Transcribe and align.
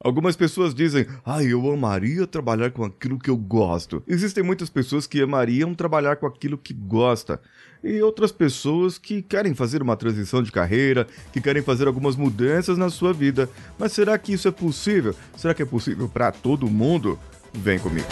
Algumas 0.00 0.36
pessoas 0.36 0.72
dizem, 0.72 1.06
ah, 1.26 1.42
eu 1.42 1.72
amaria 1.72 2.24
trabalhar 2.24 2.70
com 2.70 2.84
aquilo 2.84 3.18
que 3.18 3.28
eu 3.28 3.36
gosto. 3.36 4.00
Existem 4.06 4.44
muitas 4.44 4.70
pessoas 4.70 5.08
que 5.08 5.20
amariam 5.20 5.74
trabalhar 5.74 6.14
com 6.14 6.26
aquilo 6.26 6.56
que 6.56 6.72
gosta. 6.72 7.40
E 7.82 8.00
outras 8.00 8.30
pessoas 8.30 8.96
que 8.96 9.20
querem 9.20 9.56
fazer 9.56 9.82
uma 9.82 9.96
transição 9.96 10.40
de 10.40 10.52
carreira, 10.52 11.04
que 11.32 11.40
querem 11.40 11.64
fazer 11.64 11.88
algumas 11.88 12.14
mudanças 12.14 12.78
na 12.78 12.90
sua 12.90 13.12
vida. 13.12 13.50
Mas 13.76 13.90
será 13.90 14.16
que 14.16 14.32
isso 14.32 14.46
é 14.46 14.52
possível? 14.52 15.16
Será 15.36 15.52
que 15.52 15.62
é 15.62 15.66
possível 15.66 16.08
para 16.08 16.30
todo 16.30 16.70
mundo? 16.70 17.18
Vem 17.52 17.80
comigo. 17.80 18.06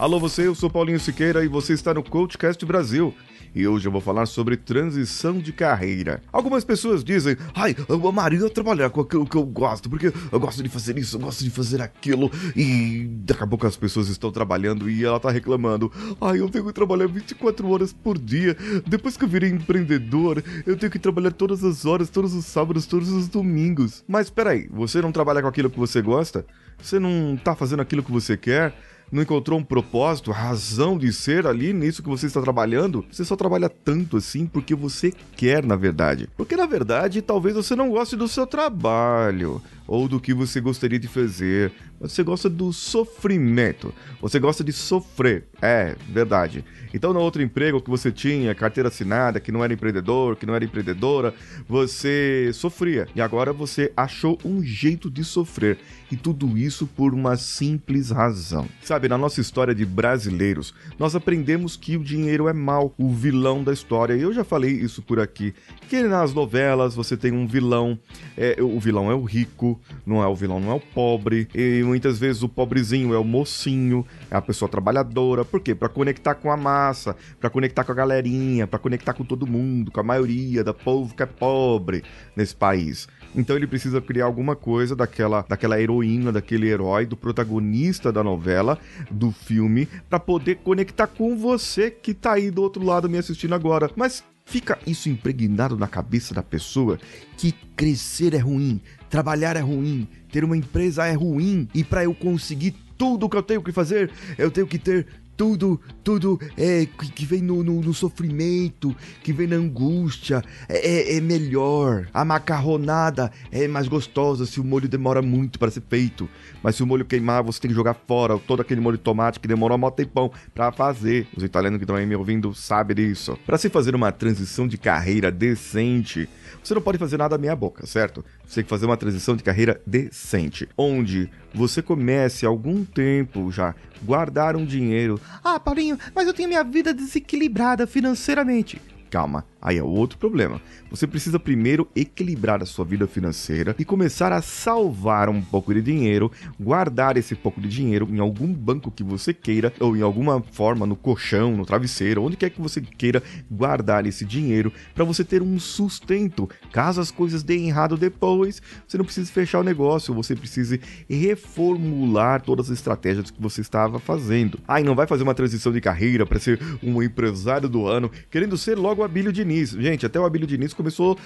Alô 0.00 0.18
você, 0.18 0.46
eu 0.46 0.54
sou 0.54 0.70
Paulinho 0.70 0.98
Siqueira 0.98 1.44
e 1.44 1.46
você 1.46 1.74
está 1.74 1.92
no 1.92 2.02
Coachcast 2.02 2.64
Brasil 2.64 3.14
e 3.54 3.68
hoje 3.68 3.86
eu 3.86 3.92
vou 3.92 4.00
falar 4.00 4.24
sobre 4.24 4.56
transição 4.56 5.38
de 5.38 5.52
carreira. 5.52 6.22
Algumas 6.32 6.64
pessoas 6.64 7.04
dizem, 7.04 7.36
ai, 7.54 7.76
eu 7.86 8.08
amaria 8.08 8.48
trabalhar 8.48 8.88
com 8.88 9.02
aquilo 9.02 9.26
que 9.26 9.36
eu 9.36 9.44
gosto, 9.44 9.90
porque 9.90 10.10
eu 10.32 10.40
gosto 10.40 10.62
de 10.62 10.70
fazer 10.70 10.96
isso, 10.96 11.16
eu 11.16 11.20
gosto 11.20 11.44
de 11.44 11.50
fazer 11.50 11.82
aquilo, 11.82 12.30
e 12.56 13.10
daqui 13.26 13.44
a 13.44 13.46
pouco 13.46 13.66
as 13.66 13.76
pessoas 13.76 14.08
estão 14.08 14.32
trabalhando 14.32 14.88
e 14.88 15.04
ela 15.04 15.20
tá 15.20 15.30
reclamando, 15.30 15.92
ai, 16.18 16.40
eu 16.40 16.48
tenho 16.48 16.64
que 16.64 16.72
trabalhar 16.72 17.06
24 17.06 17.68
horas 17.68 17.92
por 17.92 18.16
dia, 18.16 18.56
depois 18.86 19.18
que 19.18 19.24
eu 19.24 19.28
virei 19.28 19.50
empreendedor, 19.50 20.42
eu 20.64 20.78
tenho 20.78 20.90
que 20.90 20.98
trabalhar 20.98 21.32
todas 21.32 21.62
as 21.62 21.84
horas, 21.84 22.08
todos 22.08 22.32
os 22.32 22.46
sábados, 22.46 22.86
todos 22.86 23.10
os 23.10 23.28
domingos. 23.28 24.02
Mas 24.08 24.30
peraí, 24.30 24.66
você 24.72 25.02
não 25.02 25.12
trabalha 25.12 25.42
com 25.42 25.48
aquilo 25.48 25.68
que 25.68 25.78
você 25.78 26.00
gosta? 26.00 26.46
Você 26.82 26.98
não 26.98 27.36
tá 27.36 27.54
fazendo 27.54 27.80
aquilo 27.80 28.02
que 28.02 28.10
você 28.10 28.34
quer? 28.34 28.72
Não 29.10 29.22
encontrou 29.22 29.58
um 29.58 29.64
propósito, 29.64 30.30
razão 30.30 30.96
de 30.96 31.12
ser 31.12 31.46
ali 31.46 31.72
nisso 31.72 32.02
que 32.02 32.08
você 32.08 32.26
está 32.26 32.40
trabalhando, 32.40 33.04
você 33.10 33.24
só 33.24 33.36
trabalha 33.36 33.68
tanto 33.68 34.16
assim 34.16 34.46
porque 34.46 34.74
você 34.74 35.12
quer, 35.36 35.64
na 35.64 35.76
verdade. 35.76 36.28
Porque 36.36 36.56
na 36.56 36.66
verdade, 36.66 37.22
talvez 37.22 37.56
você 37.56 37.74
não 37.74 37.90
goste 37.90 38.16
do 38.16 38.28
seu 38.28 38.46
trabalho 38.46 39.60
ou 39.90 40.06
do 40.06 40.20
que 40.20 40.32
você 40.32 40.60
gostaria 40.60 41.00
de 41.00 41.08
fazer, 41.08 41.72
você 42.00 42.22
gosta 42.22 42.48
do 42.48 42.72
sofrimento. 42.72 43.92
Você 44.22 44.38
gosta 44.38 44.62
de 44.62 44.72
sofrer. 44.72 45.48
É, 45.60 45.96
verdade. 46.08 46.64
Então, 46.94 47.12
no 47.12 47.18
outro 47.18 47.42
emprego 47.42 47.80
que 47.80 47.90
você 47.90 48.12
tinha, 48.12 48.54
carteira 48.54 48.88
assinada, 48.88 49.40
que 49.40 49.50
não 49.50 49.64
era 49.64 49.74
empreendedor, 49.74 50.36
que 50.36 50.46
não 50.46 50.54
era 50.54 50.64
empreendedora, 50.64 51.34
você 51.68 52.52
sofria. 52.54 53.08
E 53.16 53.20
agora 53.20 53.52
você 53.52 53.92
achou 53.96 54.38
um 54.44 54.62
jeito 54.62 55.10
de 55.10 55.24
sofrer. 55.24 55.76
E 56.10 56.16
tudo 56.16 56.56
isso 56.56 56.86
por 56.86 57.12
uma 57.12 57.36
simples 57.36 58.10
razão. 58.10 58.68
Sabe, 58.82 59.08
na 59.08 59.18
nossa 59.18 59.40
história 59.40 59.74
de 59.74 59.84
brasileiros, 59.84 60.72
nós 61.00 61.16
aprendemos 61.16 61.76
que 61.76 61.96
o 61.96 62.04
dinheiro 62.04 62.46
é 62.48 62.52
mal, 62.52 62.94
o 62.96 63.12
vilão 63.12 63.64
da 63.64 63.72
história. 63.72 64.14
E 64.14 64.22
eu 64.22 64.32
já 64.32 64.44
falei 64.44 64.70
isso 64.70 65.02
por 65.02 65.18
aqui. 65.18 65.52
Que 65.88 66.02
nas 66.04 66.32
novelas 66.32 66.94
você 66.94 67.16
tem 67.16 67.32
um 67.32 67.46
vilão, 67.46 67.98
é, 68.36 68.56
o 68.60 68.78
vilão 68.78 69.10
é 69.10 69.14
o 69.14 69.24
rico, 69.24 69.79
não 70.06 70.22
é 70.22 70.26
o 70.26 70.34
vilão, 70.34 70.60
não 70.60 70.72
é 70.72 70.74
o 70.74 70.80
pobre. 70.80 71.48
E 71.54 71.82
muitas 71.84 72.18
vezes 72.18 72.42
o 72.42 72.48
pobrezinho 72.48 73.14
é 73.14 73.18
o 73.18 73.24
mocinho, 73.24 74.06
é 74.30 74.36
a 74.36 74.42
pessoa 74.42 74.68
trabalhadora. 74.68 75.44
Por 75.44 75.60
quê? 75.60 75.74
Para 75.74 75.88
conectar 75.88 76.34
com 76.34 76.50
a 76.50 76.56
massa, 76.56 77.16
para 77.38 77.50
conectar 77.50 77.84
com 77.84 77.92
a 77.92 77.94
galerinha, 77.94 78.66
para 78.66 78.78
conectar 78.78 79.12
com 79.12 79.24
todo 79.24 79.46
mundo, 79.46 79.90
com 79.90 80.00
a 80.00 80.04
maioria 80.04 80.64
do 80.64 80.74
povo 80.74 81.14
que 81.14 81.22
é 81.22 81.26
pobre 81.26 82.02
nesse 82.36 82.54
país. 82.54 83.08
Então 83.34 83.56
ele 83.56 83.66
precisa 83.66 84.00
criar 84.00 84.24
alguma 84.24 84.56
coisa 84.56 84.96
daquela, 84.96 85.44
daquela 85.48 85.80
heroína, 85.80 86.32
daquele 86.32 86.68
herói, 86.68 87.06
do 87.06 87.16
protagonista 87.16 88.12
da 88.12 88.24
novela, 88.24 88.78
do 89.10 89.30
filme, 89.30 89.86
para 90.08 90.18
poder 90.18 90.56
conectar 90.56 91.06
com 91.06 91.36
você 91.36 91.90
que 91.90 92.12
tá 92.12 92.32
aí 92.32 92.50
do 92.50 92.62
outro 92.62 92.84
lado 92.84 93.08
me 93.08 93.18
assistindo 93.18 93.54
agora. 93.54 93.90
Mas 93.94 94.24
fica 94.44 94.78
isso 94.86 95.08
impregnado 95.08 95.76
na 95.76 95.86
cabeça 95.86 96.34
da 96.34 96.42
pessoa 96.42 96.98
que 97.36 97.52
crescer 97.76 98.34
é 98.34 98.38
ruim, 98.38 98.80
trabalhar 99.08 99.56
é 99.56 99.60
ruim, 99.60 100.08
ter 100.30 100.44
uma 100.44 100.56
empresa 100.56 101.06
é 101.06 101.12
ruim 101.12 101.68
e 101.74 101.84
para 101.84 102.04
eu 102.04 102.14
conseguir 102.14 102.74
tudo 102.98 103.28
que 103.28 103.36
eu 103.36 103.42
tenho 103.42 103.62
que 103.62 103.72
fazer, 103.72 104.10
eu 104.36 104.50
tenho 104.50 104.66
que 104.66 104.78
ter 104.78 105.06
tudo, 105.40 105.80
tudo 106.04 106.38
é, 106.54 106.86
que 107.14 107.24
vem 107.24 107.40
no, 107.40 107.64
no, 107.64 107.80
no 107.80 107.94
sofrimento, 107.94 108.94
que 109.22 109.32
vem 109.32 109.46
na 109.46 109.56
angústia, 109.56 110.44
é, 110.68 111.14
é, 111.14 111.16
é, 111.16 111.20
melhor. 111.22 112.06
A 112.12 112.26
macarronada 112.26 113.32
é 113.50 113.66
mais 113.66 113.88
gostosa 113.88 114.44
se 114.44 114.60
o 114.60 114.64
molho 114.64 114.86
demora 114.86 115.22
muito 115.22 115.58
para 115.58 115.70
ser 115.70 115.82
feito. 115.88 116.28
Mas 116.62 116.76
se 116.76 116.82
o 116.82 116.86
molho 116.86 117.06
queimar, 117.06 117.42
você 117.42 117.58
tem 117.58 117.70
que 117.70 117.74
jogar 117.74 117.94
fora 117.94 118.38
todo 118.38 118.60
aquele 118.60 118.82
molho 118.82 118.98
de 118.98 119.02
tomate 119.02 119.40
que 119.40 119.48
demorou 119.48 119.78
um 119.78 119.90
tempão 119.90 120.30
para 120.54 120.70
fazer. 120.72 121.26
Os 121.34 121.42
italianos 121.42 121.78
que 121.78 121.84
estão 121.84 121.96
aí 121.96 122.04
me 122.04 122.14
ouvindo 122.14 122.52
sabem 122.52 122.96
disso. 122.96 123.38
Para 123.46 123.56
se 123.56 123.70
fazer 123.70 123.94
uma 123.94 124.12
transição 124.12 124.68
de 124.68 124.76
carreira 124.76 125.30
decente, 125.30 126.28
você 126.62 126.74
não 126.74 126.82
pode 126.82 126.98
fazer 126.98 127.16
nada 127.16 127.38
meia 127.38 127.56
boca, 127.56 127.86
certo? 127.86 128.22
Você 128.46 128.56
tem 128.56 128.64
que 128.64 128.70
fazer 128.70 128.84
uma 128.84 128.96
transição 128.98 129.34
de 129.34 129.42
carreira 129.42 129.80
decente, 129.86 130.68
onde 130.76 131.30
você 131.54 131.80
comece 131.80 132.44
algum 132.44 132.84
tempo 132.84 133.50
já 133.50 133.74
guardar 134.02 134.56
um 134.56 134.64
dinheiro. 134.64 135.20
Ah, 135.42 135.58
Paulinho, 135.58 135.98
mas 136.14 136.26
eu 136.26 136.34
tenho 136.34 136.48
minha 136.48 136.64
vida 136.64 136.92
desequilibrada 136.92 137.86
financeiramente. 137.86 138.80
Calma, 139.10 139.44
aí 139.60 139.76
é 139.76 139.82
outro 139.82 140.16
problema. 140.16 140.62
Você 140.88 141.04
precisa 141.04 141.38
primeiro 141.38 141.88
equilibrar 141.96 142.62
a 142.62 142.66
sua 142.66 142.84
vida 142.84 143.08
financeira 143.08 143.74
e 143.76 143.84
começar 143.84 144.32
a 144.32 144.40
salvar 144.40 145.28
um 145.28 145.42
pouco 145.42 145.74
de 145.74 145.82
dinheiro, 145.82 146.30
guardar 146.58 147.16
esse 147.16 147.34
pouco 147.34 147.60
de 147.60 147.68
dinheiro 147.68 148.08
em 148.08 148.20
algum 148.20 148.52
banco 148.52 148.88
que 148.88 149.02
você 149.02 149.34
queira 149.34 149.72
ou 149.80 149.96
em 149.96 150.00
alguma 150.02 150.40
forma 150.40 150.86
no 150.86 150.94
colchão, 150.94 151.56
no 151.56 151.66
travesseiro, 151.66 152.22
onde 152.22 152.36
quer 152.36 152.50
que 152.50 152.60
você 152.60 152.80
queira 152.80 153.20
guardar 153.50 154.06
esse 154.06 154.24
dinheiro 154.24 154.72
para 154.94 155.04
você 155.04 155.24
ter 155.24 155.42
um 155.42 155.58
sustento. 155.58 156.48
Caso 156.70 157.00
as 157.00 157.10
coisas 157.10 157.42
deem 157.42 157.68
errado 157.68 157.96
depois, 157.96 158.62
você 158.86 158.96
não 158.96 159.04
precisa 159.04 159.30
fechar 159.32 159.58
o 159.58 159.64
negócio, 159.64 160.14
você 160.14 160.36
precisa 160.36 160.78
reformular 161.08 162.42
todas 162.42 162.66
as 162.66 162.78
estratégias 162.78 163.30
que 163.30 163.42
você 163.42 163.60
estava 163.60 163.98
fazendo. 163.98 164.60
Aí 164.68 164.82
ah, 164.82 164.86
não 164.86 164.94
vai 164.94 165.08
fazer 165.08 165.24
uma 165.24 165.34
transição 165.34 165.72
de 165.72 165.80
carreira 165.80 166.24
para 166.24 166.38
ser 166.38 166.60
um 166.80 167.02
empresário 167.02 167.68
do 167.68 167.88
ano, 167.88 168.08
querendo 168.30 168.56
ser 168.56 168.78
logo 168.78 168.99
o 169.00 169.04
Abílio 169.04 169.32
Diniz. 169.32 169.70
Gente, 169.70 170.06
até 170.06 170.18
o 170.20 170.24
Abílio 170.24 170.46
Diniz 170.46 170.72
começou. 170.72 171.18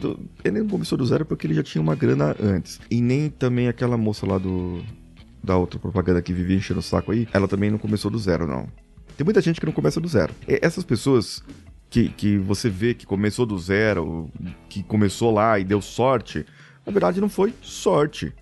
Do... 0.00 0.20
Ele 0.44 0.60
não 0.60 0.68
começou 0.68 0.96
do 0.96 1.04
zero 1.04 1.24
porque 1.24 1.46
ele 1.46 1.54
já 1.54 1.62
tinha 1.62 1.82
uma 1.82 1.94
grana 1.94 2.36
antes. 2.40 2.80
E 2.90 3.00
nem 3.00 3.28
também 3.28 3.68
aquela 3.68 3.96
moça 3.96 4.26
lá 4.26 4.38
do. 4.38 4.82
Da 5.42 5.56
outra 5.56 5.78
propaganda 5.78 6.22
que 6.22 6.32
vivia 6.32 6.56
enchendo 6.56 6.78
o 6.78 6.82
saco 6.82 7.10
aí, 7.10 7.26
ela 7.32 7.48
também 7.48 7.68
não 7.68 7.78
começou 7.78 8.08
do 8.08 8.18
zero, 8.18 8.46
não. 8.46 8.68
Tem 9.16 9.24
muita 9.24 9.40
gente 9.40 9.58
que 9.58 9.66
não 9.66 9.72
começa 9.72 10.00
do 10.00 10.06
zero. 10.06 10.32
E 10.46 10.60
essas 10.62 10.84
pessoas 10.84 11.42
que, 11.90 12.10
que 12.10 12.38
você 12.38 12.70
vê 12.70 12.94
que 12.94 13.04
começou 13.04 13.44
do 13.44 13.58
zero, 13.58 14.30
que 14.68 14.84
começou 14.84 15.32
lá 15.32 15.58
e 15.58 15.64
deu 15.64 15.82
sorte, 15.82 16.46
na 16.86 16.92
verdade 16.92 17.20
não 17.20 17.28
foi 17.28 17.52
sorte 17.60 18.32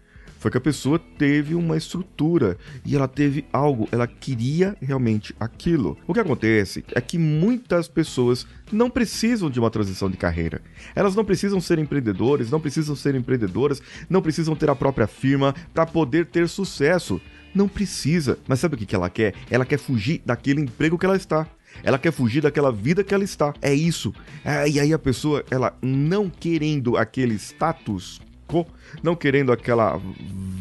foi 0.40 0.50
que 0.50 0.56
a 0.56 0.60
pessoa 0.60 0.98
teve 0.98 1.54
uma 1.54 1.76
estrutura 1.76 2.56
e 2.82 2.96
ela 2.96 3.06
teve 3.06 3.44
algo, 3.52 3.86
ela 3.92 4.06
queria 4.06 4.74
realmente 4.80 5.36
aquilo. 5.38 5.98
O 6.06 6.14
que 6.14 6.18
acontece 6.18 6.82
é 6.92 7.00
que 7.00 7.18
muitas 7.18 7.86
pessoas 7.86 8.46
não 8.72 8.88
precisam 8.88 9.50
de 9.50 9.60
uma 9.60 9.70
transição 9.70 10.08
de 10.08 10.16
carreira. 10.16 10.62
Elas 10.94 11.14
não 11.14 11.26
precisam 11.26 11.60
ser 11.60 11.78
empreendedores, 11.78 12.50
não 12.50 12.58
precisam 12.58 12.96
ser 12.96 13.14
empreendedoras, 13.14 13.82
não 14.08 14.22
precisam 14.22 14.56
ter 14.56 14.70
a 14.70 14.74
própria 14.74 15.06
firma 15.06 15.54
para 15.74 15.84
poder 15.84 16.24
ter 16.24 16.48
sucesso. 16.48 17.20
Não 17.54 17.68
precisa. 17.68 18.38
Mas 18.48 18.60
sabe 18.60 18.76
o 18.76 18.78
que 18.78 18.94
ela 18.94 19.10
quer? 19.10 19.34
Ela 19.50 19.66
quer 19.66 19.78
fugir 19.78 20.22
daquele 20.24 20.62
emprego 20.62 20.96
que 20.96 21.04
ela 21.04 21.16
está. 21.16 21.46
Ela 21.82 21.98
quer 21.98 22.12
fugir 22.12 22.40
daquela 22.40 22.72
vida 22.72 23.04
que 23.04 23.12
ela 23.12 23.24
está. 23.24 23.52
É 23.60 23.74
isso. 23.74 24.14
É, 24.42 24.66
e 24.66 24.80
aí 24.80 24.94
a 24.94 24.98
pessoa, 24.98 25.44
ela 25.50 25.76
não 25.82 26.30
querendo 26.30 26.96
aquele 26.96 27.34
status 27.34 28.22
ficou 28.50 28.66
não 29.02 29.14
querendo 29.14 29.52
aquela 29.52 30.00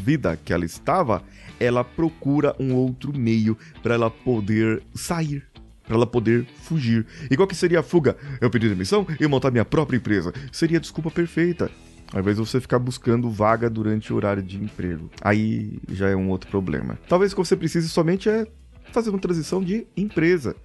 vida 0.06 0.38
que 0.46 0.54
ela 0.54 0.64
estava, 0.64 1.24
ela 1.60 1.84
procura 1.84 2.56
um 2.60 2.76
outro 2.76 3.18
meio 3.18 3.58
para 3.82 3.96
ela 3.96 4.12
poder 4.12 4.84
sair 4.94 5.44
para 5.84 5.96
ela 5.96 6.06
poder 6.06 6.46
fugir. 6.62 7.04
E 7.32 7.36
qual 7.36 7.48
que 7.48 7.56
seria 7.56 7.80
a 7.80 7.82
fuga? 7.82 8.16
Eu 8.40 8.52
pedir 8.52 8.70
demissão 8.70 9.08
e 9.20 9.26
montar 9.26 9.50
minha 9.50 9.66
própria 9.66 9.98
empresa. 9.98 10.32
Seria 10.52 10.78
a 10.78 10.80
desculpa 10.80 11.10
perfeita. 11.10 11.72
Ao 12.14 12.20
invés 12.20 12.38
de 12.38 12.46
você 12.46 12.62
ficar 12.62 12.78
buscando 12.78 13.28
vaga 13.28 13.68
durante 13.72 14.14
o 14.14 14.16
horário 14.16 14.44
de 14.44 14.64
emprego. 14.64 15.10
Aí 15.20 15.80
já 15.92 16.08
é 16.08 16.16
um 16.16 16.30
outro 16.30 16.48
problema. 16.48 17.00
Talvez 17.08 17.32
o 17.32 17.36
que 17.36 17.44
você 17.44 17.56
precise 17.56 17.90
somente 17.90 18.30
é 18.30 18.46
fazer 18.92 19.10
uma 19.10 19.18
transição 19.18 19.64
de 19.64 19.88
empresa 19.98 20.56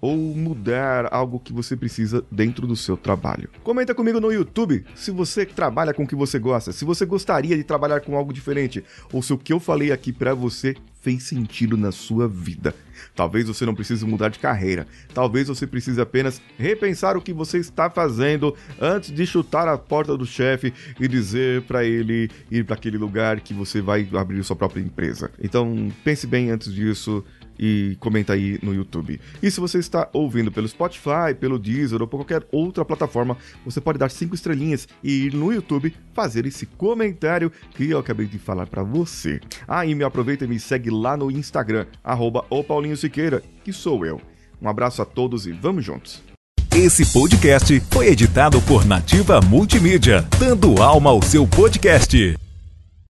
ou 0.00 0.16
mudar 0.16 1.08
algo 1.12 1.40
que 1.40 1.52
você 1.52 1.76
precisa 1.76 2.24
dentro 2.30 2.66
do 2.66 2.76
seu 2.76 2.96
trabalho. 2.96 3.48
Comenta 3.62 3.94
comigo 3.94 4.20
no 4.20 4.32
YouTube 4.32 4.84
se 4.94 5.10
você 5.10 5.46
trabalha 5.46 5.94
com 5.94 6.04
o 6.04 6.06
que 6.06 6.14
você 6.14 6.38
gosta, 6.38 6.72
se 6.72 6.84
você 6.84 7.04
gostaria 7.06 7.56
de 7.56 7.64
trabalhar 7.64 8.00
com 8.00 8.16
algo 8.16 8.32
diferente, 8.32 8.84
ou 9.12 9.22
se 9.22 9.32
o 9.32 9.38
que 9.38 9.52
eu 9.52 9.60
falei 9.60 9.92
aqui 9.92 10.12
para 10.12 10.34
você 10.34 10.74
fez 11.00 11.24
sentido 11.24 11.76
na 11.76 11.92
sua 11.92 12.28
vida. 12.28 12.74
Talvez 13.14 13.48
você 13.48 13.64
não 13.64 13.74
precise 13.74 14.04
mudar 14.04 14.28
de 14.28 14.38
carreira. 14.38 14.86
Talvez 15.14 15.48
você 15.48 15.66
precise 15.66 16.00
apenas 16.00 16.40
repensar 16.58 17.16
o 17.16 17.22
que 17.22 17.32
você 17.32 17.58
está 17.58 17.88
fazendo 17.88 18.54
antes 18.80 19.10
de 19.10 19.26
chutar 19.26 19.66
a 19.68 19.78
porta 19.78 20.16
do 20.16 20.26
chefe 20.26 20.72
e 20.98 21.08
dizer 21.08 21.62
para 21.62 21.84
ele 21.84 22.30
ir 22.50 22.64
para 22.64 22.74
aquele 22.74 22.98
lugar 22.98 23.40
que 23.40 23.54
você 23.54 23.80
vai 23.80 24.08
abrir 24.12 24.42
sua 24.44 24.56
própria 24.56 24.82
empresa. 24.82 25.30
Então, 25.42 25.90
pense 26.04 26.26
bem 26.26 26.50
antes 26.50 26.72
disso 26.72 27.24
e 27.62 27.94
comenta 28.00 28.32
aí 28.32 28.58
no 28.62 28.74
YouTube. 28.74 29.20
E 29.42 29.50
se 29.50 29.60
você 29.60 29.78
está 29.78 30.08
ouvindo 30.14 30.50
pelo 30.50 30.66
Spotify, 30.66 31.34
pelo 31.38 31.58
Deezer 31.58 32.00
ou 32.00 32.08
por 32.08 32.20
qualquer 32.20 32.46
outra 32.50 32.86
plataforma, 32.86 33.36
você 33.62 33.82
pode 33.82 33.98
dar 33.98 34.10
cinco 34.10 34.34
estrelinhas 34.34 34.88
e 35.04 35.26
ir 35.26 35.34
no 35.34 35.52
YouTube 35.52 35.94
fazer 36.14 36.46
esse 36.46 36.64
comentário 36.64 37.52
que 37.74 37.90
eu 37.90 37.98
acabei 37.98 38.26
de 38.26 38.38
falar 38.38 38.66
para 38.66 38.82
você. 38.82 39.40
Ah, 39.68 39.84
me 39.84 40.02
aproveita 40.02 40.46
e 40.46 40.48
me 40.48 40.58
lá 40.90 41.16
no 41.16 41.30
Instagram, 41.30 41.86
arroba 42.02 42.44
o 42.50 42.62
Paulinho 42.62 42.96
Siqueira, 42.96 43.42
que 43.64 43.72
sou 43.72 44.04
eu. 44.04 44.20
Um 44.60 44.68
abraço 44.68 45.00
a 45.00 45.04
todos 45.04 45.46
e 45.46 45.52
vamos 45.52 45.84
juntos. 45.84 46.22
Esse 46.74 47.04
podcast 47.12 47.80
foi 47.90 48.08
editado 48.08 48.60
por 48.62 48.84
Nativa 48.84 49.40
Multimídia, 49.40 50.24
dando 50.38 50.80
alma 50.80 51.10
ao 51.10 51.22
seu 51.22 51.46
podcast. 51.46 52.36